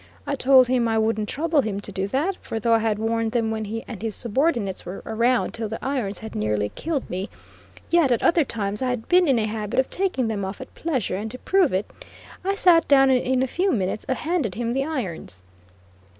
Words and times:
I 0.25 0.33
told 0.33 0.67
him 0.67 0.87
I 0.87 0.97
wouldn't 0.97 1.29
trouble 1.29 1.61
him 1.61 1.79
to 1.81 1.91
do 1.91 2.07
that, 2.07 2.35
for 2.41 2.59
though 2.59 2.73
I 2.73 2.79
had 2.79 2.97
worn 2.97 3.29
them 3.29 3.51
when 3.51 3.65
he 3.65 3.85
and 3.87 4.01
his 4.01 4.15
subordinates 4.15 4.83
were 4.83 5.03
around 5.05 5.53
till 5.53 5.69
the 5.69 5.85
irons 5.85 6.17
had 6.17 6.33
nearly 6.33 6.69
killed 6.73 7.07
me, 7.07 7.29
yet 7.91 8.11
at 8.11 8.23
other 8.23 8.43
times 8.43 8.81
I 8.81 8.89
had 8.89 9.07
been 9.07 9.27
in 9.27 9.37
a 9.37 9.45
habit 9.45 9.79
of 9.79 9.91
taking 9.91 10.27
them 10.27 10.43
off 10.43 10.59
at 10.59 10.73
pleasure; 10.73 11.17
and 11.17 11.29
to 11.29 11.37
prove 11.37 11.71
it, 11.71 11.87
I 12.43 12.55
sat 12.55 12.87
down 12.87 13.11
and 13.11 13.21
in 13.21 13.43
a 13.43 13.47
few 13.47 13.71
minutes 13.71 14.07
handed 14.09 14.55
him 14.55 14.73
the 14.73 14.85
irons. 14.85 15.43